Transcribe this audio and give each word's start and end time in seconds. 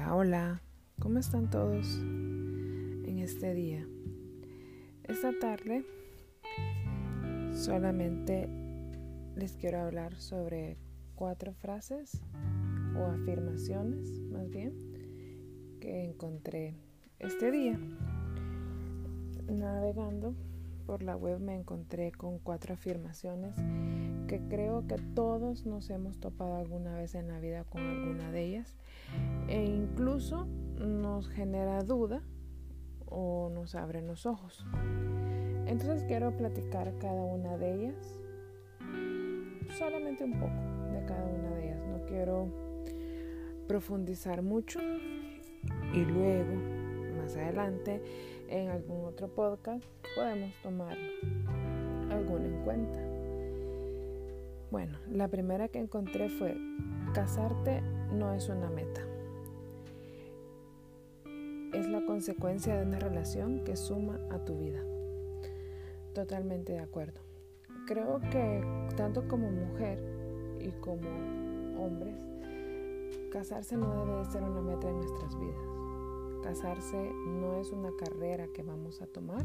Hola, 0.00 0.14
hola, 0.14 0.62
¿cómo 0.98 1.18
están 1.18 1.50
todos 1.50 1.98
en 1.98 3.18
este 3.18 3.52
día? 3.52 3.86
Esta 5.04 5.38
tarde 5.38 5.84
solamente 7.52 8.48
les 9.36 9.58
quiero 9.58 9.80
hablar 9.80 10.14
sobre 10.16 10.78
cuatro 11.14 11.52
frases 11.52 12.22
o 12.96 13.04
afirmaciones, 13.04 14.08
más 14.32 14.48
bien, 14.48 14.72
que 15.80 16.04
encontré 16.04 16.76
este 17.18 17.50
día. 17.50 17.78
Navegando 19.48 20.34
por 20.86 21.02
la 21.02 21.14
web 21.14 21.40
me 21.40 21.54
encontré 21.54 22.10
con 22.10 22.38
cuatro 22.38 22.72
afirmaciones 22.72 23.54
que 24.30 24.38
creo 24.48 24.86
que 24.86 24.94
todos 25.16 25.66
nos 25.66 25.90
hemos 25.90 26.20
topado 26.20 26.54
alguna 26.54 26.94
vez 26.94 27.16
en 27.16 27.26
la 27.26 27.40
vida 27.40 27.64
con 27.64 27.82
alguna 27.82 28.30
de 28.30 28.44
ellas 28.44 28.76
e 29.48 29.64
incluso 29.64 30.46
nos 30.78 31.28
genera 31.28 31.82
duda 31.82 32.22
o 33.06 33.50
nos 33.52 33.74
abre 33.74 34.02
los 34.02 34.26
ojos. 34.26 34.64
Entonces 35.66 36.04
quiero 36.04 36.36
platicar 36.36 36.96
cada 37.00 37.24
una 37.24 37.56
de 37.56 37.74
ellas, 37.74 38.20
solamente 39.76 40.22
un 40.22 40.34
poco 40.34 40.92
de 40.92 41.04
cada 41.06 41.26
una 41.26 41.50
de 41.56 41.64
ellas. 41.64 41.82
No 41.88 42.06
quiero 42.06 42.46
profundizar 43.66 44.42
mucho 44.42 44.78
y 45.92 46.04
luego, 46.04 46.54
más 47.20 47.34
adelante, 47.34 48.00
en 48.48 48.68
algún 48.68 49.06
otro 49.06 49.26
podcast, 49.26 49.84
podemos 50.14 50.52
tomar 50.62 50.96
alguna 52.12 52.46
en 52.46 52.62
cuenta. 52.62 53.09
Bueno, 54.70 54.98
la 55.10 55.26
primera 55.26 55.66
que 55.66 55.80
encontré 55.80 56.28
fue, 56.28 56.56
casarte 57.12 57.82
no 58.12 58.32
es 58.32 58.48
una 58.48 58.70
meta. 58.70 59.00
Es 61.72 61.88
la 61.88 62.04
consecuencia 62.06 62.76
de 62.76 62.86
una 62.86 63.00
relación 63.00 63.64
que 63.64 63.74
suma 63.74 64.20
a 64.30 64.38
tu 64.44 64.56
vida. 64.58 64.80
Totalmente 66.14 66.72
de 66.72 66.78
acuerdo. 66.78 67.20
Creo 67.88 68.20
que 68.30 68.64
tanto 68.96 69.26
como 69.26 69.50
mujer 69.50 69.98
y 70.60 70.70
como 70.80 71.08
hombres, 71.76 72.24
casarse 73.32 73.76
no 73.76 74.04
debe 74.04 74.18
de 74.18 74.24
ser 74.26 74.44
una 74.44 74.60
meta 74.60 74.88
en 74.88 74.98
nuestras 74.98 75.36
vidas. 75.40 76.44
Casarse 76.44 77.10
no 77.26 77.60
es 77.60 77.72
una 77.72 77.90
carrera 77.98 78.46
que 78.54 78.62
vamos 78.62 79.02
a 79.02 79.06
tomar, 79.06 79.44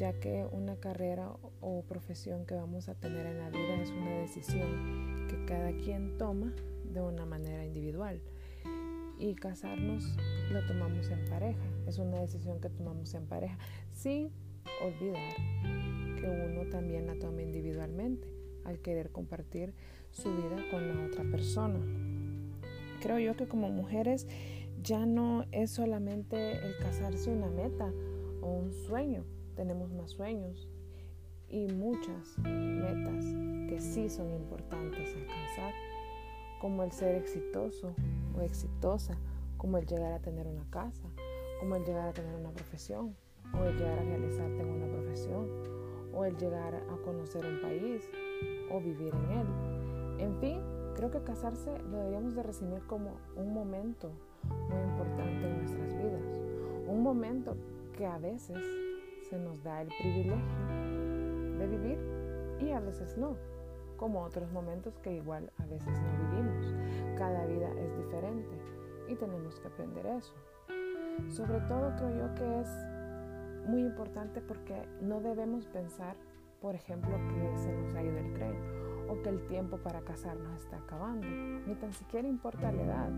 ya 0.00 0.14
que 0.14 0.46
una 0.50 0.76
carrera 0.76 1.30
o 1.60 1.82
profesión 1.82 2.46
que 2.46 2.54
vamos 2.54 2.88
a 2.88 2.94
tener 2.94 3.26
en 3.26 3.36
la 3.36 3.50
vida 3.50 3.82
es 3.82 3.90
una 3.90 4.20
decisión 4.20 5.26
que 5.28 5.44
cada 5.44 5.72
quien 5.72 6.16
toma 6.16 6.54
de 6.90 7.02
una 7.02 7.26
manera 7.26 7.66
individual. 7.66 8.18
Y 9.18 9.34
casarnos 9.34 10.16
lo 10.50 10.66
tomamos 10.66 11.10
en 11.10 11.22
pareja, 11.28 11.60
es 11.86 11.98
una 11.98 12.18
decisión 12.18 12.62
que 12.62 12.70
tomamos 12.70 13.12
en 13.12 13.26
pareja, 13.26 13.58
sin 13.92 14.30
olvidar 14.82 15.36
que 16.18 16.48
uno 16.48 16.70
también 16.70 17.06
la 17.06 17.16
toma 17.16 17.42
individualmente 17.42 18.26
al 18.64 18.78
querer 18.78 19.10
compartir 19.10 19.74
su 20.12 20.34
vida 20.34 20.64
con 20.70 20.88
la 20.88 21.04
otra 21.04 21.24
persona. 21.24 21.78
Creo 23.02 23.18
yo 23.18 23.36
que 23.36 23.46
como 23.46 23.68
mujeres 23.68 24.26
ya 24.82 25.04
no 25.04 25.44
es 25.52 25.70
solamente 25.72 26.52
el 26.52 26.78
casarse 26.78 27.30
una 27.30 27.48
meta 27.48 27.92
o 28.40 28.50
un 28.50 28.72
sueño, 28.72 29.26
tenemos 29.60 29.92
más 29.92 30.12
sueños 30.12 30.66
y 31.46 31.66
muchas 31.66 32.38
metas 32.38 33.26
que 33.68 33.78
sí 33.78 34.08
son 34.08 34.30
importantes 34.30 35.14
alcanzar, 35.14 35.74
como 36.62 36.82
el 36.82 36.90
ser 36.92 37.16
exitoso 37.16 37.94
o 38.34 38.40
exitosa, 38.40 39.18
como 39.58 39.76
el 39.76 39.84
llegar 39.84 40.14
a 40.14 40.18
tener 40.20 40.46
una 40.46 40.64
casa, 40.70 41.06
como 41.60 41.76
el 41.76 41.84
llegar 41.84 42.08
a 42.08 42.12
tener 42.14 42.34
una 42.36 42.48
profesión, 42.52 43.14
o 43.52 43.62
el 43.64 43.76
llegar 43.76 43.98
a 43.98 44.02
realizarte 44.02 44.62
en 44.62 44.70
una 44.70 44.86
profesión, 44.86 45.46
o 46.14 46.24
el 46.24 46.38
llegar 46.38 46.76
a 46.76 46.96
conocer 47.04 47.44
un 47.44 47.60
país 47.60 48.08
o 48.72 48.80
vivir 48.80 49.12
en 49.14 49.38
él. 49.40 49.46
En 50.20 50.40
fin, 50.40 50.62
creo 50.96 51.10
que 51.10 51.22
casarse 51.22 51.78
lo 51.90 51.98
deberíamos 51.98 52.34
de 52.34 52.42
resumir 52.42 52.80
como 52.86 53.10
un 53.36 53.52
momento 53.52 54.10
muy 54.70 54.80
importante 54.84 55.46
en 55.46 55.58
nuestras 55.58 55.94
vidas, 55.98 56.22
un 56.88 57.02
momento 57.02 57.58
que 57.94 58.06
a 58.06 58.16
veces 58.16 58.56
se 59.30 59.38
nos 59.38 59.62
da 59.62 59.82
el 59.82 59.88
privilegio 59.88 60.36
de 61.56 61.66
vivir 61.68 61.98
y 62.58 62.72
a 62.72 62.80
veces 62.80 63.16
no, 63.16 63.36
como 63.96 64.24
otros 64.24 64.50
momentos 64.50 64.98
que 64.98 65.12
igual 65.12 65.52
a 65.58 65.66
veces 65.66 65.92
no 66.00 66.30
vivimos. 66.30 66.74
Cada 67.16 67.46
vida 67.46 67.70
es 67.78 67.96
diferente 67.96 68.58
y 69.08 69.14
tenemos 69.14 69.60
que 69.60 69.68
aprender 69.68 70.04
eso. 70.06 70.34
Sobre 71.28 71.60
todo 71.60 71.94
creo 71.96 72.26
yo 72.26 72.34
que 72.34 72.60
es 72.60 72.68
muy 73.68 73.82
importante 73.82 74.40
porque 74.40 74.88
no 75.00 75.20
debemos 75.20 75.66
pensar, 75.68 76.16
por 76.60 76.74
ejemplo, 76.74 77.16
que 77.28 77.56
se 77.56 77.72
nos 77.72 77.94
ha 77.94 78.02
ido 78.02 78.18
el 78.18 78.32
tren 78.32 78.56
o 79.08 79.22
que 79.22 79.28
el 79.28 79.46
tiempo 79.46 79.76
para 79.78 80.00
casarnos 80.00 80.58
está 80.58 80.78
acabando. 80.78 81.26
Ni 81.66 81.74
tan 81.76 81.92
siquiera 81.92 82.26
importa 82.26 82.72
la 82.72 82.82
edad, 82.82 83.10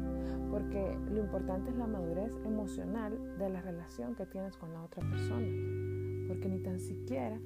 porque 0.51 0.99
lo 1.11 1.21
importante 1.21 1.71
es 1.71 1.77
la 1.77 1.87
madurez 1.87 2.33
emocional 2.45 3.39
de 3.39 3.49
la 3.49 3.63
relación 3.63 4.15
que 4.15 4.27
tienes 4.27 4.57
con 4.59 4.73
la 4.75 4.83
otra 4.83 5.03
persona 5.09 5.92
porque 6.33 6.49
ni 6.49 6.61
tan 6.61 6.81
siquiera 6.81 7.39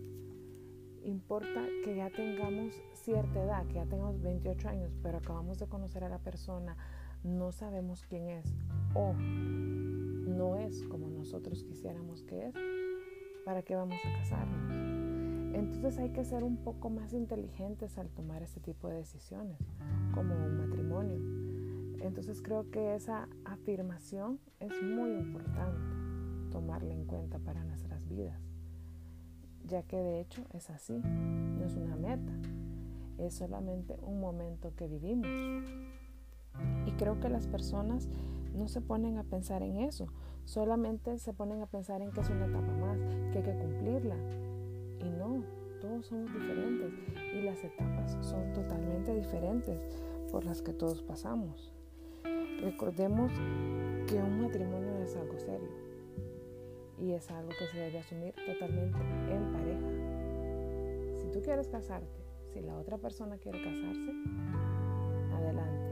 importa 1.03 1.67
que 1.85 1.97
ya 1.97 2.09
tengamos 2.09 2.73
cierta 2.93 3.43
edad, 3.43 3.67
que 3.67 3.75
ya 3.75 3.87
tengamos 3.87 4.23
28 4.23 4.69
años, 4.69 4.97
pero 5.03 5.19
acabamos 5.19 5.59
de 5.59 5.67
conocer 5.67 6.05
a 6.05 6.09
la 6.09 6.19
persona, 6.19 6.77
no 7.25 7.51
sabemos 7.51 8.05
quién 8.09 8.29
es 8.29 8.55
o 8.95 9.13
no 9.13 10.55
es 10.55 10.85
como 10.85 11.09
nosotros 11.09 11.65
quisiéramos 11.65 12.23
que 12.23 12.47
es, 12.47 12.55
¿para 13.45 13.63
qué 13.63 13.75
vamos 13.75 13.99
a 14.05 14.19
casarnos? 14.21 14.71
Entonces 15.57 15.99
hay 15.99 16.11
que 16.11 16.25
ser 16.25 16.45
un 16.45 16.59
poco 16.59 16.89
más 16.89 17.13
inteligentes 17.13 17.99
al 17.99 18.09
tomar 18.11 18.45
este 18.45 18.61
tipo 18.61 18.87
de 18.87 18.99
decisiones, 18.99 19.59
como 20.15 20.33
un 20.33 20.59
matrimonio. 20.59 21.19
Entonces 22.07 22.41
creo 22.41 22.71
que 22.71 22.95
esa 22.95 23.29
afirmación 23.45 24.39
es 24.61 24.81
muy 24.81 25.11
importante 25.11 25.81
tomarla 26.53 26.95
en 26.95 27.05
cuenta 27.05 27.41
para 27.41 27.65
nuestras 27.65 28.07
vidas 28.07 28.56
ya 29.67 29.83
que 29.83 29.97
de 29.97 30.21
hecho 30.21 30.43
es 30.53 30.71
así, 30.71 30.95
no 30.95 31.65
es 31.65 31.75
una 31.75 31.97
meta, 31.97 32.33
es 33.19 33.35
solamente 33.35 33.99
un 34.03 34.21
momento 34.21 34.73
que 34.77 34.87
vivimos. 34.87 35.27
Y 36.87 36.93
creo 36.93 37.21
que 37.21 37.29
las 37.29 37.47
personas 37.47 38.09
no 38.55 38.69
se 38.69 38.81
ponen 38.81 39.19
a 39.19 39.25
pensar 39.25 39.63
en 39.63 39.79
eso, 39.79 40.07
solamente 40.45 41.19
se 41.19 41.33
ponen 41.33 41.61
a 41.63 41.67
pensar 41.67 42.01
en 42.01 42.11
que 42.13 42.21
es 42.21 42.31
una 42.31 42.47
etapa 42.47 42.73
más, 42.73 42.99
que 43.33 43.39
hay 43.39 43.45
que 43.45 43.57
cumplirla. 43.57 44.17
Y 45.01 45.11
no, 45.11 45.43
todos 45.81 46.07
somos 46.07 46.33
diferentes 46.33 46.93
y 47.35 47.43
las 47.43 47.63
etapas 47.63 48.17
son 48.25 48.53
totalmente 48.55 49.15
diferentes 49.15 49.79
por 50.31 50.45
las 50.45 50.63
que 50.63 50.73
todos 50.73 51.03
pasamos. 51.03 51.73
Recordemos 52.63 53.31
que 54.07 54.17
un 54.17 54.41
matrimonio 54.41 54.99
es 55.03 55.15
algo 55.17 55.39
serio 55.39 55.86
y 56.99 57.13
es 57.13 57.31
algo 57.31 57.51
que 57.51 57.67
se 57.67 57.79
debe 57.79 57.99
asumir 57.99 58.35
totalmente 58.35 58.99
en 59.31 59.53
pareja. 59.53 61.21
Si 61.21 61.31
tú 61.31 61.43
quieres 61.43 61.69
casarte, 61.69 62.21
si 62.53 62.61
la 62.61 62.77
otra 62.79 62.99
persona 62.99 63.37
quiere 63.39 63.63
casarse, 63.63 64.13
adelante. 65.35 65.91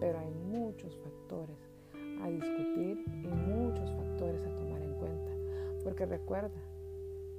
Pero 0.00 0.18
hay 0.18 0.30
muchos 0.30 0.96
factores 0.96 1.58
a 2.22 2.28
discutir 2.28 3.04
y 3.06 3.28
muchos 3.28 3.90
factores 3.92 4.44
a 4.44 4.54
tomar 4.56 4.82
en 4.82 4.94
cuenta. 4.94 5.30
Porque 5.84 6.06
recuerda 6.06 6.60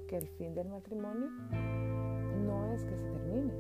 que 0.08 0.18
el 0.18 0.28
fin 0.28 0.54
del 0.56 0.70
matrimonio 0.70 1.30
no 2.46 2.74
es 2.74 2.86
que 2.86 2.98
se 2.98 3.06
termine, 3.06 3.54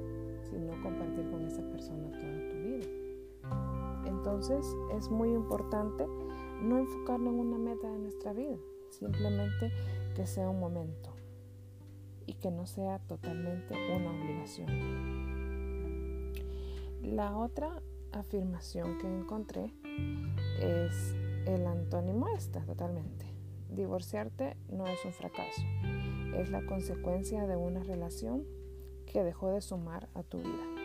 sino 0.50 0.81
compartir 0.81 1.30
con 1.30 1.45
esa 1.45 1.62
persona 1.69 2.10
toda 2.12 2.50
tu 2.50 2.56
vida. 2.63 2.88
Entonces 4.06 4.66
es 4.95 5.10
muy 5.10 5.31
importante 5.31 6.06
no 6.62 6.77
enfocarnos 6.77 7.33
en 7.33 7.39
una 7.39 7.57
meta 7.57 7.89
de 7.92 8.00
nuestra 8.00 8.33
vida, 8.33 8.57
simplemente 8.89 9.71
que 10.15 10.25
sea 10.25 10.50
un 10.50 10.59
momento 10.59 11.13
y 12.25 12.33
que 12.33 12.51
no 12.51 12.65
sea 12.65 13.00
totalmente 13.00 13.75
una 13.95 14.12
obligación. 14.12 14.68
La 17.01 17.38
otra 17.38 17.81
afirmación 18.12 18.97
que 18.97 19.07
encontré 19.07 19.74
es 20.62 21.15
el 21.45 21.65
antónimo 21.65 22.27
esta 22.30 22.62
totalmente. 22.65 23.25
Divorciarte 23.69 24.57
no 24.69 24.86
es 24.88 25.03
un 25.06 25.13
fracaso, 25.13 25.62
es 26.35 26.50
la 26.50 26.65
consecuencia 26.65 27.47
de 27.47 27.56
una 27.56 27.83
relación 27.83 28.45
que 29.06 29.24
dejó 29.24 29.51
de 29.51 29.62
sumar 29.62 30.09
a 30.13 30.24
tu 30.24 30.38
vida. 30.39 30.80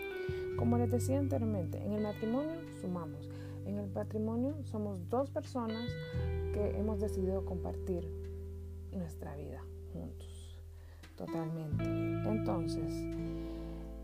Como 0.56 0.78
les 0.78 0.90
decía 0.90 1.18
anteriormente, 1.18 1.84
en 1.84 1.92
el 1.92 2.02
matrimonio 2.02 2.54
sumamos. 2.80 3.28
En 3.66 3.78
el 3.78 3.90
matrimonio 3.90 4.56
somos 4.64 5.08
dos 5.08 5.30
personas 5.30 5.88
que 6.54 6.78
hemos 6.78 7.00
decidido 7.00 7.44
compartir 7.44 8.08
nuestra 8.92 9.34
vida 9.34 9.60
juntos, 9.92 10.62
totalmente. 11.16 11.84
Entonces, 11.84 12.92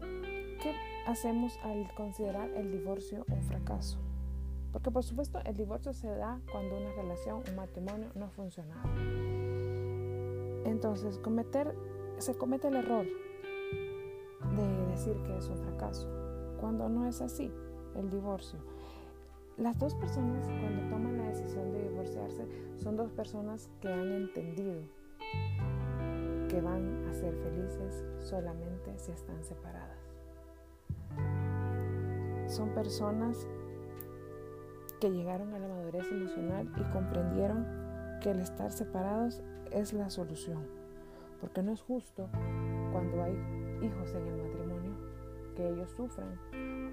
¿qué 0.00 0.75
hacemos 1.06 1.56
al 1.62 1.94
considerar 1.94 2.50
el 2.50 2.73
divorcio 2.73 3.25
un 3.31 3.43
fracaso? 3.44 3.99
Porque 4.73 4.91
por 4.91 5.05
supuesto 5.05 5.38
el 5.44 5.56
divorcio 5.56 5.93
se 5.93 6.08
da 6.08 6.41
cuando 6.50 6.76
una 6.76 6.93
relación, 6.93 7.43
un 7.49 7.56
matrimonio 7.56 8.08
no 8.17 8.26
ha 8.26 8.31
funcionado. 8.31 8.88
Entonces 10.64 11.19
cometer, 11.19 11.76
se 12.19 12.35
comete 12.35 12.67
el 12.67 12.76
error 12.76 13.06
de 14.56 14.87
decir 14.87 15.14
que 15.25 15.37
es 15.38 15.49
un 15.49 15.56
fracaso, 15.56 16.08
cuando 16.61 16.88
no 16.88 17.06
es 17.06 17.20
así 17.20 17.53
el 17.94 18.11
divorcio. 18.11 18.58
Las 19.61 19.79
dos 19.79 19.95
personas 19.95 20.47
cuando 20.47 20.89
toman 20.89 21.19
la 21.19 21.29
decisión 21.29 21.71
de 21.71 21.83
divorciarse 21.83 22.47
son 22.77 22.97
dos 22.97 23.12
personas 23.12 23.69
que 23.83 23.93
han 23.93 24.11
entendido 24.11 24.81
que 26.49 26.62
van 26.62 27.07
a 27.07 27.12
ser 27.12 27.35
felices 27.35 28.03
solamente 28.21 28.99
si 28.99 29.12
están 29.12 29.45
separadas. 29.45 29.99
Son 32.47 32.71
personas 32.71 33.47
que 34.99 35.11
llegaron 35.11 35.53
a 35.53 35.59
la 35.59 35.69
madurez 35.69 36.11
emocional 36.11 36.73
y 36.79 36.83
comprendieron 36.91 37.67
que 38.23 38.31
el 38.31 38.41
estar 38.41 38.73
separados 38.73 39.43
es 39.73 39.93
la 39.93 40.09
solución. 40.09 40.67
Porque 41.39 41.63
no 41.63 41.73
es 41.73 41.83
justo 41.83 42.31
cuando 42.93 43.23
hay 43.23 43.35
hijos 43.83 44.15
en 44.15 44.27
el 44.27 44.43
matrimonio 44.43 44.93
que 45.55 45.69
ellos 45.69 45.91
sufran 45.91 46.39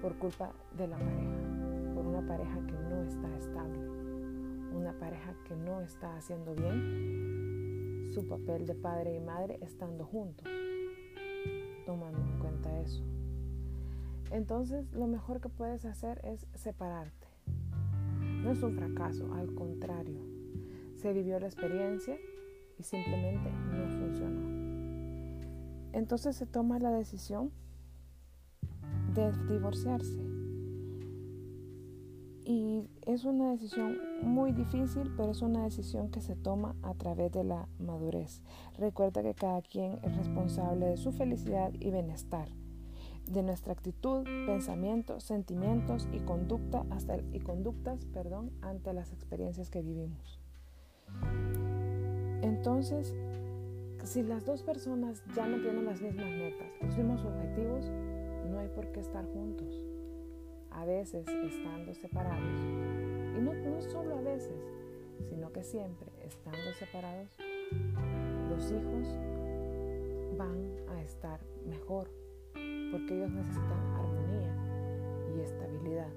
por 0.02 0.18
culpa 0.18 0.52
de 0.76 0.86
la 0.86 0.98
pareja, 0.98 1.57
una 2.18 2.26
pareja 2.26 2.66
que 2.66 2.72
no 2.72 3.02
está 3.04 3.36
estable, 3.36 3.78
una 4.74 4.92
pareja 4.98 5.36
que 5.44 5.54
no 5.54 5.80
está 5.80 6.16
haciendo 6.16 6.52
bien 6.52 8.10
su 8.12 8.26
papel 8.26 8.66
de 8.66 8.74
padre 8.74 9.14
y 9.14 9.20
madre 9.20 9.60
estando 9.62 10.04
juntos, 10.04 10.44
tomando 11.86 12.18
en 12.20 12.38
cuenta 12.40 12.76
eso. 12.80 13.04
Entonces 14.32 14.92
lo 14.92 15.06
mejor 15.06 15.40
que 15.40 15.48
puedes 15.48 15.84
hacer 15.84 16.20
es 16.24 16.44
separarte. 16.54 17.28
No 18.20 18.50
es 18.50 18.64
un 18.64 18.74
fracaso, 18.74 19.32
al 19.34 19.54
contrario. 19.54 20.20
Se 20.96 21.12
vivió 21.12 21.38
la 21.38 21.46
experiencia 21.46 22.18
y 22.80 22.82
simplemente 22.82 23.48
no 23.70 23.88
funcionó. 23.90 24.40
Entonces 25.92 26.34
se 26.34 26.46
toma 26.46 26.80
la 26.80 26.90
decisión 26.90 27.52
de 29.14 29.30
divorciarse. 29.48 30.27
Y 32.48 32.88
es 33.02 33.26
una 33.26 33.50
decisión 33.50 33.98
muy 34.22 34.52
difícil, 34.52 35.12
pero 35.18 35.32
es 35.32 35.42
una 35.42 35.64
decisión 35.64 36.10
que 36.10 36.22
se 36.22 36.34
toma 36.34 36.74
a 36.82 36.94
través 36.94 37.30
de 37.30 37.44
la 37.44 37.68
madurez. 37.78 38.40
Recuerda 38.78 39.22
que 39.22 39.34
cada 39.34 39.60
quien 39.60 39.98
es 40.02 40.16
responsable 40.16 40.86
de 40.86 40.96
su 40.96 41.12
felicidad 41.12 41.74
y 41.74 41.90
bienestar 41.90 42.48
de 43.26 43.42
nuestra 43.42 43.74
actitud, 43.74 44.24
pensamientos, 44.46 45.24
sentimientos 45.24 46.08
y, 46.10 46.20
conducta 46.20 46.86
hasta, 46.88 47.18
y 47.18 47.40
conductas 47.40 48.06
perdón, 48.06 48.50
ante 48.62 48.94
las 48.94 49.12
experiencias 49.12 49.68
que 49.68 49.82
vivimos. 49.82 50.40
Entonces, 52.40 53.14
si 54.04 54.22
las 54.22 54.46
dos 54.46 54.62
personas 54.62 55.22
ya 55.36 55.46
no 55.46 55.60
tienen 55.60 55.84
las 55.84 56.00
mismas 56.00 56.30
metas, 56.30 56.68
los 56.80 56.96
mismos 56.96 57.22
objetivos, 57.26 57.90
no 58.50 58.58
hay 58.58 58.68
por 58.68 58.90
qué 58.90 59.00
estar 59.00 59.26
juntos. 59.34 59.84
A 60.78 60.84
veces 60.84 61.26
estando 61.26 61.92
separados, 61.92 62.60
y 63.36 63.40
no, 63.40 63.52
no 63.52 63.82
solo 63.82 64.16
a 64.16 64.20
veces, 64.20 64.62
sino 65.28 65.52
que 65.52 65.64
siempre 65.64 66.08
estando 66.24 66.72
separados, 66.78 67.36
los 68.48 68.70
hijos 68.70 69.08
van 70.38 70.70
a 70.88 71.02
estar 71.02 71.40
mejor 71.66 72.08
porque 72.92 73.16
ellos 73.16 73.32
necesitan 73.32 73.86
armonía 73.96 74.54
y 75.36 75.40
estabilidad. 75.40 76.12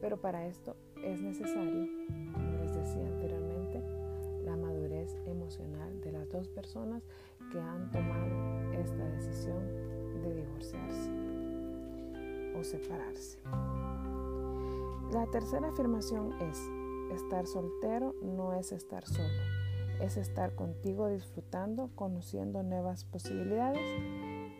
Pero 0.00 0.16
para 0.16 0.46
esto 0.46 0.76
es 1.04 1.20
necesario, 1.20 1.86
como 2.32 2.52
les 2.62 2.74
decía 2.74 3.06
anteriormente, 3.06 3.82
la 4.46 4.56
madurez 4.56 5.14
emocional 5.26 6.00
de 6.00 6.12
las 6.12 6.26
dos 6.30 6.48
personas 6.48 7.02
que 7.52 7.60
han 7.60 7.90
tomado 7.90 8.72
esta 8.72 9.04
decisión 9.10 9.62
de 10.22 10.34
divorciarse 10.34 11.10
o 12.58 12.64
separarse. 12.64 13.38
La 15.12 15.26
tercera 15.26 15.68
afirmación 15.68 16.32
es, 16.40 16.70
estar 17.12 17.44
soltero 17.44 18.14
no 18.22 18.54
es 18.54 18.70
estar 18.70 19.04
solo, 19.04 19.42
es 20.00 20.16
estar 20.16 20.54
contigo 20.54 21.08
disfrutando, 21.08 21.90
conociendo 21.96 22.62
nuevas 22.62 23.04
posibilidades 23.06 23.82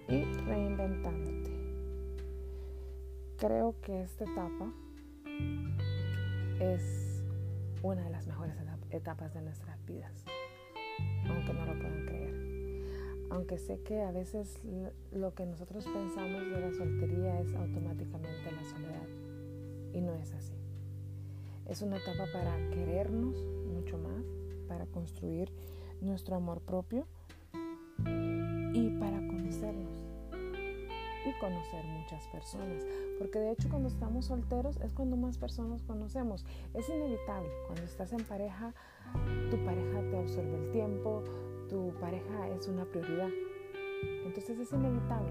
y 0.08 0.25
reinventándote. 0.25 1.50
Creo 3.37 3.76
que 3.81 4.02
esta 4.02 4.25
etapa 4.25 4.73
es 6.58 7.23
una 7.85 8.02
de 8.02 8.11
las 8.11 8.26
mejores 8.26 8.56
etapas 8.91 9.32
de 9.32 9.43
nuestras 9.43 9.87
vidas, 9.87 10.25
aunque 11.29 11.55
no 11.55 11.64
lo 11.64 11.75
puedan 11.75 12.06
creer. 12.06 13.31
Aunque 13.31 13.56
sé 13.56 13.81
que 13.82 14.02
a 14.02 14.11
veces 14.11 14.61
lo 15.12 15.32
que 15.32 15.47
nosotros 15.47 15.85
pensamos 15.85 16.41
de 16.50 16.61
la 16.61 16.73
soltería 16.73 17.38
es 17.38 17.55
automáticamente 17.55 18.50
la 18.50 18.64
soledad, 18.64 19.30
y 19.92 20.00
no 20.00 20.14
es 20.14 20.32
así. 20.32 20.54
Es 21.66 21.82
una 21.82 21.98
etapa 21.98 22.25
para 22.32 22.56
querernos 22.70 23.37
mucho 23.72 23.98
más, 23.98 24.25
para 24.69 24.87
construir 24.87 25.52
nuestro 26.00 26.37
amor 26.37 26.60
propio 26.60 27.06
y 28.72 28.90
para 28.98 29.19
conocernos 29.26 30.10
y 31.26 31.38
conocer 31.38 31.84
muchas 31.84 32.26
personas. 32.28 32.84
Porque 33.19 33.38
de 33.38 33.52
hecho 33.52 33.69
cuando 33.69 33.88
estamos 33.88 34.26
solteros 34.26 34.78
es 34.81 34.92
cuando 34.92 35.16
más 35.16 35.38
personas 35.38 35.82
conocemos. 35.82 36.44
Es 36.75 36.88
inevitable. 36.88 37.50
Cuando 37.66 37.84
estás 37.84 38.12
en 38.12 38.25
pareja, 38.25 38.75
tu 39.50 39.62
pareja 39.64 40.00
te 40.10 40.19
absorbe 40.19 40.56
el 40.56 40.70
tiempo, 40.72 41.22
tu 41.69 41.92
pareja 42.00 42.48
es 42.48 42.69
una 42.69 42.84
prioridad. 42.84 43.28
Entonces 44.25 44.58
es 44.58 44.72
inevitable. 44.72 45.31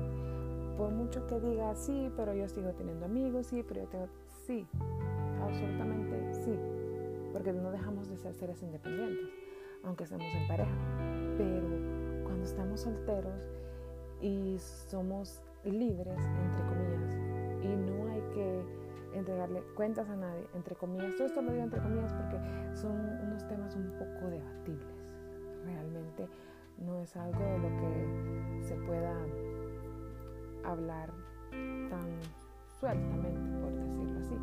Por 0.78 0.92
mucho 0.92 1.26
que 1.28 1.40
diga 1.40 1.76
sí, 1.76 2.12
pero 2.16 2.34
yo 2.34 2.48
sigo 2.48 2.72
teniendo 2.74 3.06
amigos, 3.06 3.48
sí, 3.48 3.64
pero 3.68 3.82
yo 3.82 3.88
tengo... 3.90 4.08
Sí, 4.50 4.66
absolutamente 5.44 6.34
sí. 6.34 6.58
Porque 7.32 7.54
no 7.54 7.70
dejamos 7.70 8.10
de 8.10 8.18
ser 8.18 8.34
seres 8.34 8.64
independientes, 8.64 9.30
aunque 9.84 10.06
estemos 10.06 10.26
en 10.26 10.48
pareja. 10.48 10.76
Pero 11.38 11.68
cuando 12.24 12.46
estamos 12.46 12.82
solteros 12.82 13.48
y 14.22 14.58
somos 14.58 15.44
libres, 15.64 16.18
entre 16.18 16.66
comillas, 16.66 17.16
y 17.62 17.68
no 17.68 18.12
hay 18.12 18.22
que 18.34 18.64
entregarle 19.20 19.62
cuentas 19.76 20.10
a 20.10 20.16
nadie, 20.16 20.48
entre 20.56 20.76
comillas. 20.76 21.16
Todo 21.16 21.28
esto 21.28 21.44
lo 21.44 21.52
digo 21.52 21.66
entre 21.66 21.82
comillas 21.84 22.12
porque 22.12 22.40
son 22.76 22.94
unos 23.28 23.48
temas 23.48 23.76
un 23.76 23.86
poco 24.00 24.32
debatibles. 24.32 25.14
Realmente 25.64 26.28
no 26.80 26.98
es 26.98 27.16
algo 27.16 27.40
de 27.40 27.60
lo 27.60 27.70
que 27.78 28.64
se 28.64 28.74
pueda 28.78 29.16
hablar 30.64 31.12
tan 31.52 32.49
sueltamente, 32.80 33.40
por 33.62 33.74
decirlo 33.74 34.20
así. 34.20 34.36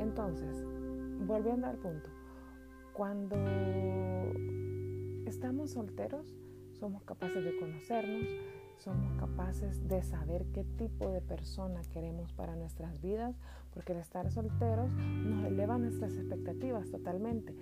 Entonces, 0.00 0.64
volviendo 1.26 1.66
al 1.66 1.76
punto, 1.76 2.10
cuando 2.92 3.36
estamos 5.26 5.70
solteros, 5.70 6.36
somos 6.72 7.02
capaces 7.04 7.44
de 7.44 7.56
conocernos, 7.58 8.28
somos 8.78 9.12
capaces 9.14 9.86
de 9.88 10.02
saber 10.02 10.44
qué 10.52 10.64
tipo 10.76 11.10
de 11.10 11.20
persona 11.20 11.80
queremos 11.92 12.32
para 12.32 12.56
nuestras 12.56 13.00
vidas, 13.00 13.36
porque 13.72 13.92
el 13.92 13.98
estar 13.98 14.30
solteros 14.30 14.92
nos 14.94 15.46
eleva 15.46 15.78
nuestras 15.78 16.16
expectativas 16.16 16.90
totalmente, 16.90 17.54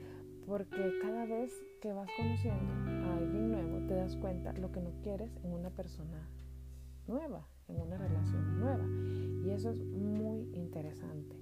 porque 0.47 0.99
cada 1.01 1.27
vez 1.27 1.53
que 1.81 1.93
vas 1.93 2.09
conociendo 2.17 2.73
a 3.07 3.17
alguien 3.17 3.53
nuevo 3.53 3.87
te 3.87 3.95
das 3.95 4.17
cuenta 4.17 4.53
lo 4.55 4.73
que 4.73 4.81
no 4.81 4.91
quieres 5.03 5.31
en 5.45 5.53
una 5.53 5.71
persona 5.71 6.29
nueva, 7.13 7.47
en 7.69 7.81
una 7.81 7.99
relación 7.99 8.59
nueva. 8.59 8.85
Y 9.45 9.51
eso 9.51 9.71
es 9.71 9.85
muy 9.85 10.51
interesante. 10.55 11.37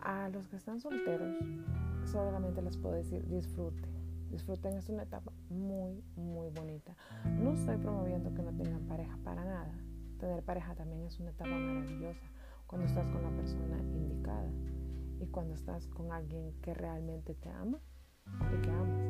A 0.00 0.28
los 0.28 0.46
que 0.48 0.56
están 0.56 0.78
solteros, 0.78 1.34
solamente 2.04 2.62
les 2.62 2.76
puedo 2.76 2.94
decir 2.94 3.26
disfruten 3.26 3.96
Disfruten, 4.30 4.76
es 4.76 4.88
una 4.88 5.04
etapa 5.04 5.32
muy, 5.48 6.02
muy 6.16 6.50
bonita. 6.50 6.96
No 7.38 7.52
estoy 7.52 7.76
promoviendo 7.76 8.34
que 8.34 8.42
no 8.42 8.52
tengan 8.56 8.86
pareja 8.86 9.16
para 9.22 9.44
nada. 9.44 9.72
Tener 10.18 10.42
pareja 10.42 10.74
también 10.74 11.02
es 11.04 11.20
una 11.20 11.30
etapa 11.30 11.50
maravillosa 11.50 12.26
cuando 12.66 12.86
estás 12.88 13.08
con 13.08 13.22
la 13.22 13.30
persona 13.30 13.78
indicada 13.78 14.50
y 15.20 15.26
cuando 15.26 15.54
estás 15.54 15.86
con 15.88 16.10
alguien 16.10 16.52
que 16.60 16.74
realmente 16.74 17.34
te 17.34 17.48
ama 17.50 17.78
y 18.52 18.60
que 18.62 18.70
amas. 18.70 19.02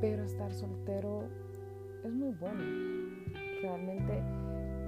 Pero 0.00 0.24
estar 0.24 0.52
soltero 0.52 1.28
es 2.02 2.12
muy 2.12 2.32
bueno. 2.32 2.62
Realmente 3.60 4.22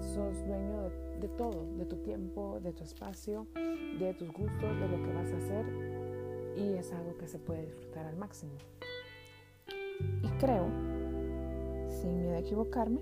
sos 0.00 0.46
dueño 0.46 0.90
de, 1.20 1.28
todo, 1.28 1.66
de 1.76 1.84
tu 1.84 1.96
tiempo, 1.96 2.60
de 2.60 2.72
tu 2.72 2.84
espacio, 2.84 3.46
de 3.98 4.14
tus 4.14 4.32
gustos, 4.32 4.80
de 4.80 4.88
lo 4.88 5.02
que 5.02 5.12
vas 5.12 5.32
a 5.32 5.36
hacer 5.36 5.66
y 6.56 6.74
es 6.74 6.92
algo 6.92 7.16
que 7.18 7.28
se 7.28 7.38
puede 7.38 7.66
disfrutar 7.66 8.06
al 8.06 8.16
máximo. 8.16 8.52
Y 10.22 10.28
creo, 10.38 10.66
sin 11.88 12.20
miedo 12.20 12.34
a 12.34 12.38
equivocarme, 12.38 13.00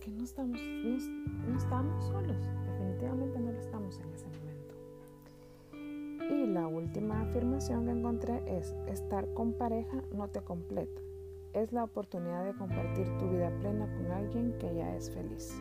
que 0.00 0.10
no 0.10 0.24
estamos, 0.24 0.60
no, 0.60 1.56
estamos 1.56 2.04
solos. 2.04 2.36
Definitivamente 2.66 3.38
no 3.38 3.52
lo 3.52 3.58
estamos 3.58 3.98
en 4.00 4.12
ese 4.12 4.26
momento. 4.26 4.74
Y 6.34 6.46
la 6.48 6.66
última 6.66 7.22
afirmación 7.22 7.86
que 7.86 7.92
encontré 7.92 8.42
es, 8.58 8.74
estar 8.88 9.32
con 9.34 9.52
pareja 9.52 10.02
no 10.12 10.28
te 10.28 10.40
completa. 10.40 11.00
Es 11.56 11.72
la 11.72 11.84
oportunidad 11.84 12.44
de 12.44 12.52
compartir 12.52 13.08
tu 13.16 13.30
vida 13.30 13.50
plena 13.60 13.86
con 13.86 14.10
alguien 14.10 14.58
que 14.58 14.74
ya 14.74 14.94
es 14.94 15.10
feliz. 15.10 15.58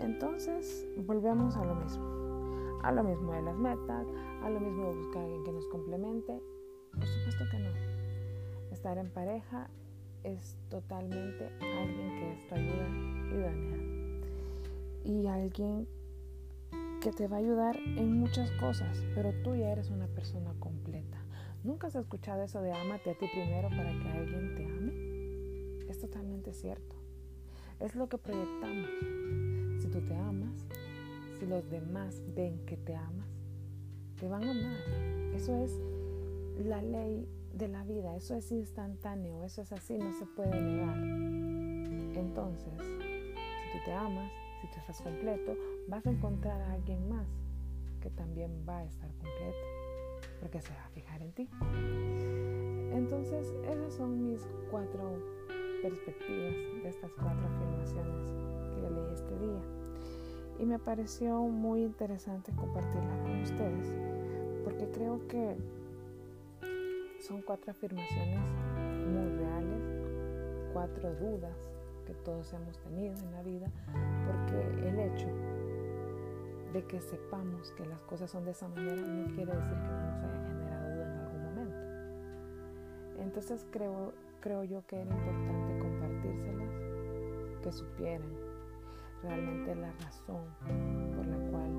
Entonces, 0.00 0.84
volvemos 1.06 1.56
a 1.56 1.64
lo 1.64 1.76
mismo. 1.76 2.80
A 2.82 2.90
lo 2.90 3.04
mismo 3.04 3.32
de 3.32 3.42
las 3.42 3.56
metas, 3.56 4.08
a 4.42 4.50
lo 4.50 4.58
mismo 4.58 4.88
de 4.88 4.96
buscar 4.96 5.22
a 5.22 5.24
alguien 5.24 5.44
que 5.44 5.52
nos 5.52 5.68
complemente. 5.68 6.42
Por 6.90 7.06
supuesto 7.06 7.44
que 7.48 7.58
no. 7.60 7.70
Estar 8.72 8.98
en 8.98 9.08
pareja 9.08 9.70
es 10.24 10.58
totalmente 10.68 11.48
alguien 11.60 12.18
que 12.18 12.32
es 12.32 12.48
tu 12.48 12.54
ayuda 12.56 12.88
idónea. 13.30 14.20
Y 15.04 15.26
alguien 15.28 15.86
que 17.00 17.12
te 17.12 17.28
va 17.28 17.36
a 17.36 17.38
ayudar 17.38 17.76
en 17.76 18.18
muchas 18.18 18.50
cosas, 18.58 19.00
pero 19.14 19.32
tú 19.44 19.54
ya 19.54 19.70
eres 19.70 19.90
una 19.90 20.08
persona 20.08 20.52
completa. 20.58 21.25
¿Nunca 21.66 21.88
has 21.88 21.96
escuchado 21.96 22.44
eso 22.44 22.62
de 22.62 22.70
ámate 22.70 23.10
a 23.10 23.14
ti 23.14 23.26
primero 23.26 23.68
para 23.70 23.90
que 23.90 24.08
alguien 24.08 24.54
te 24.54 24.64
ame? 24.64 25.90
Es 25.90 25.98
totalmente 25.98 26.52
cierto. 26.52 26.94
Es 27.80 27.96
lo 27.96 28.08
que 28.08 28.18
proyectamos. 28.18 28.88
Si 29.82 29.88
tú 29.88 30.00
te 30.02 30.14
amas, 30.14 30.64
si 31.40 31.44
los 31.44 31.68
demás 31.68 32.22
ven 32.36 32.64
que 32.66 32.76
te 32.76 32.94
amas, 32.94 33.26
te 34.20 34.28
van 34.28 34.44
a 34.44 34.50
amar. 34.52 35.34
Eso 35.34 35.56
es 35.56 35.72
la 36.64 36.80
ley 36.82 37.26
de 37.52 37.66
la 37.66 37.82
vida, 37.82 38.14
eso 38.14 38.36
es 38.36 38.52
instantáneo, 38.52 39.42
eso 39.42 39.62
es 39.62 39.72
así, 39.72 39.98
no 39.98 40.12
se 40.12 40.24
puede 40.24 40.60
negar. 40.60 40.98
Entonces, 42.16 42.72
si 42.78 43.78
tú 43.78 43.84
te 43.84 43.92
amas, 43.92 44.30
si 44.60 44.68
tú 44.68 44.78
estás 44.78 45.02
completo, 45.02 45.56
vas 45.88 46.06
a 46.06 46.10
encontrar 46.10 46.60
a 46.60 46.74
alguien 46.74 47.08
más 47.08 47.26
que 48.00 48.10
también 48.10 48.64
va 48.68 48.78
a 48.78 48.84
estar 48.84 49.10
completo, 49.14 49.75
porque 50.40 50.60
se 50.60 50.72
va 50.72 50.84
a 50.84 50.88
fijar 50.90 51.22
en 51.22 51.32
ti. 51.32 51.48
Entonces, 52.92 53.54
esas 53.70 53.94
son 53.94 54.22
mis 54.22 54.46
cuatro 54.70 55.18
perspectivas 55.82 56.54
de 56.82 56.88
estas 56.88 57.12
cuatro 57.12 57.46
afirmaciones 57.46 58.32
que 58.74 58.82
yo 58.82 58.90
leí 58.90 59.14
este 59.14 59.38
día. 59.38 59.60
Y 60.58 60.64
me 60.64 60.78
pareció 60.78 61.40
muy 61.42 61.82
interesante 61.82 62.52
compartirlas 62.52 63.20
con 63.20 63.42
ustedes, 63.42 63.92
porque 64.64 64.88
creo 64.90 65.26
que 65.28 65.56
son 67.20 67.42
cuatro 67.42 67.72
afirmaciones 67.72 68.40
muy 69.06 69.28
reales, 69.36 70.72
cuatro 70.72 71.14
dudas 71.16 71.56
que 72.06 72.14
todos 72.14 72.52
hemos 72.52 72.78
tenido 72.78 73.14
en 73.14 73.32
la 73.32 73.42
vida, 73.42 73.70
porque 74.26 74.88
el 74.88 74.98
hecho 74.98 75.26
de 76.76 76.84
que 76.84 77.00
sepamos 77.00 77.72
que 77.72 77.86
las 77.86 78.02
cosas 78.02 78.30
son 78.30 78.44
de 78.44 78.50
esa 78.50 78.68
manera 78.68 78.96
no 78.96 79.34
quiere 79.34 79.50
decir 79.50 79.72
que 79.72 79.88
no 79.88 80.02
nos 80.02 80.22
haya 80.24 80.46
generado 80.46 80.94
duda 80.94 81.06
en 81.06 81.18
algún 81.20 81.42
momento. 81.42 83.22
Entonces 83.22 83.66
creo, 83.70 84.12
creo 84.40 84.62
yo 84.62 84.86
que 84.86 84.96
era 84.96 85.10
importante 85.10 85.78
compartírselas, 85.78 87.62
que 87.62 87.72
supieran 87.72 88.30
realmente 89.22 89.74
la 89.74 89.90
razón 89.92 90.44
por 91.16 91.26
la 91.26 91.38
cual 91.50 91.72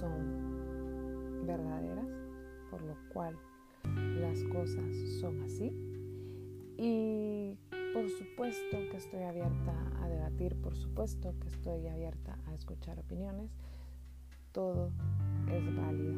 son 0.00 1.46
verdaderas, 1.46 2.08
por 2.72 2.82
lo 2.82 2.96
cual 3.12 3.38
las 4.20 4.42
cosas 4.52 4.96
son 5.20 5.42
así. 5.42 5.70
Y 6.76 7.56
por 7.92 8.10
supuesto 8.10 8.78
que 8.90 8.96
estoy 8.96 9.22
abierta 9.22 9.92
a 10.02 10.08
debatir, 10.08 10.56
por 10.56 10.74
supuesto 10.74 11.36
que 11.38 11.50
estoy 11.50 11.86
abierta 11.86 12.36
a 12.46 12.54
escuchar 12.54 12.98
opiniones. 12.98 13.52
Todo 14.54 14.92
es 15.48 15.76
válido. 15.76 16.14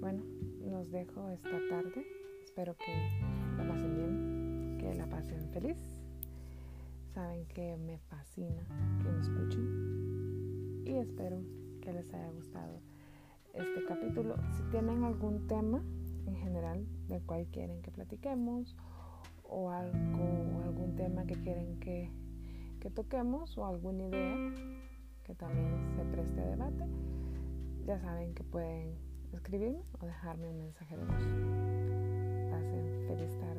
Bueno, 0.00 0.24
nos 0.68 0.90
dejo 0.90 1.30
esta 1.30 1.60
tarde. 1.70 2.04
Espero 2.42 2.74
que 2.76 2.92
la 3.56 3.68
pasen 3.68 3.94
bien, 3.94 4.78
que 4.80 4.94
la 4.96 5.06
pasen 5.06 5.48
feliz. 5.52 5.76
Saben 7.14 7.46
que 7.46 7.76
me 7.76 7.98
fascina 7.98 8.66
que 9.00 9.08
me 9.08 9.20
escuchen 9.20 10.82
y 10.84 10.94
espero 10.94 11.40
que 11.80 11.92
les 11.92 12.12
haya 12.12 12.30
gustado 12.32 12.80
este 13.52 13.84
capítulo. 13.86 14.34
Si 14.56 14.64
tienen 14.72 15.04
algún 15.04 15.46
tema 15.46 15.84
en 16.26 16.34
general 16.34 16.84
del 17.06 17.22
cual 17.22 17.46
quieren 17.52 17.80
que 17.82 17.92
platiquemos 17.92 18.74
o 19.44 19.70
algún 19.70 20.96
tema 20.96 21.24
que 21.26 21.36
quieren 21.36 21.78
que, 21.78 22.10
que 22.80 22.90
toquemos 22.90 23.56
o 23.56 23.66
alguna 23.66 24.02
idea 24.08 24.52
que 25.24 25.34
también 25.34 25.88
se 25.96 26.04
preste 26.04 26.40
a 26.40 26.44
debate, 26.44 26.84
ya 27.86 27.98
saben 27.98 28.34
que 28.34 28.44
pueden 28.44 28.94
escribirme 29.32 29.82
o 30.00 30.06
dejarme 30.06 30.48
un 30.48 30.58
mensaje 30.58 30.96
de 30.96 31.04
voz. 31.04 31.24
Pasen 32.50 33.06
feliz 33.08 33.38
tarde. 33.38 33.53